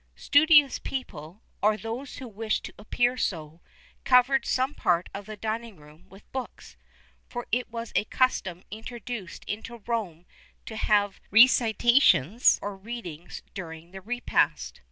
[XXXI 0.01 0.13
8] 0.13 0.19
Studious 0.23 0.79
people, 0.79 1.43
or 1.61 1.77
those 1.77 2.17
who 2.17 2.27
wished 2.27 2.63
to 2.63 2.73
appear 2.79 3.17
so, 3.17 3.61
covered 4.03 4.47
some 4.47 4.73
part 4.73 5.09
of 5.13 5.27
the 5.27 5.37
dining 5.37 5.75
room 5.75 6.09
with 6.09 6.31
books; 6.31 6.75
for 7.27 7.45
it 7.51 7.69
was 7.69 7.93
a 7.95 8.05
custom 8.05 8.63
introduced 8.71 9.45
into 9.45 9.83
Rome 9.85 10.25
to 10.65 10.75
have 10.75 11.21
recitations 11.29 12.57
or 12.63 12.75
readings 12.75 13.43
during 13.53 13.91
the 13.91 14.01
repast. 14.01 14.79